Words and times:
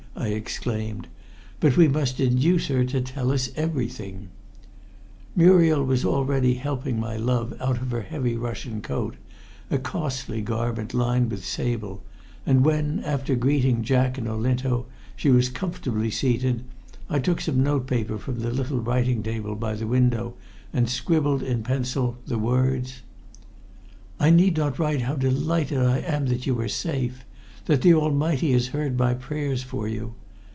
I 0.13 0.27
exclaimed. 0.27 1.07
"But 1.61 1.77
we 1.77 1.87
must 1.87 2.19
induce 2.19 2.67
her 2.67 2.83
to 2.83 2.99
tell 3.01 3.31
us 3.31 3.49
everything." 3.55 4.27
Muriel 5.37 5.83
was 5.85 6.03
already 6.05 6.55
helping 6.55 6.99
my 6.99 7.15
love 7.15 7.55
out 7.61 7.81
of 7.81 7.89
her 7.91 8.01
heavy 8.01 8.35
Russian 8.35 8.81
coat, 8.81 9.15
a 9.71 9.77
costly 9.79 10.41
garment 10.41 10.93
lined 10.93 11.31
with 11.31 11.45
sable, 11.45 12.03
and 12.45 12.63
when, 12.65 12.99
after 13.05 13.35
greeting 13.35 13.83
Jack 13.83 14.17
and 14.17 14.27
Olinto, 14.27 14.85
she 15.15 15.29
was 15.31 15.47
comfortably 15.49 16.11
seated, 16.11 16.65
I 17.09 17.17
took 17.17 17.39
some 17.41 17.63
notepaper 17.63 18.17
from 18.19 18.41
the 18.41 18.51
little 18.51 18.81
writing 18.81 19.23
table 19.23 19.55
by 19.55 19.75
the 19.75 19.87
window 19.87 20.35
and 20.73 20.89
scribbled 20.89 21.41
in 21.41 21.63
pencil 21.63 22.17
the 22.27 22.37
words: 22.37 23.01
"I 24.19 24.29
need 24.29 24.57
not 24.57 24.77
write 24.77 25.03
how 25.03 25.15
delighted 25.15 25.79
I 25.79 25.99
am 25.99 26.25
that 26.27 26.45
you 26.45 26.59
are 26.59 26.67
safe 26.67 27.25
that 27.65 27.83
the 27.83 27.93
Almighty 27.93 28.53
has 28.53 28.69
heard 28.69 28.97
my 28.97 29.13
prayers 29.13 29.61
for 29.61 29.87
you. 29.87 30.13